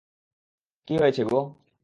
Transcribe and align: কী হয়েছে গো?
কী 0.87 0.93
হয়েছে 0.97 1.21
গো? 1.23 1.39